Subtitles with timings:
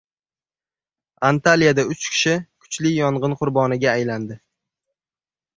[1.27, 2.33] Antaliyada uch kishi
[2.71, 4.39] kuchli yong‘in qurboniga aylandi